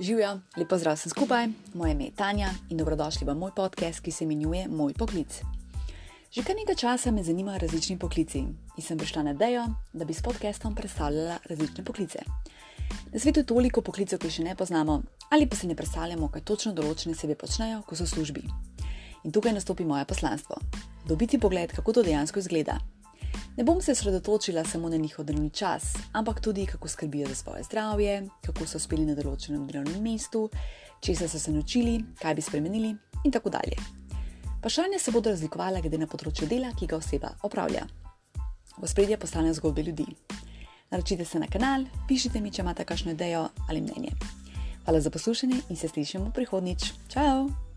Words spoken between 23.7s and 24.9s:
se osredotočila samo